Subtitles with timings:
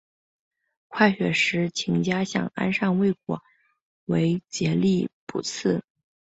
[0.87, 3.39] 快雪时晴佳想安善未果
[4.05, 5.83] 为结力不次。